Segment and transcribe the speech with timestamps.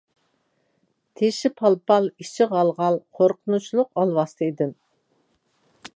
[1.21, 4.77] تېشى پال-پال، ئىچى غال-غال قورقۇنچلۇق ئالۋاستى ئىدىم.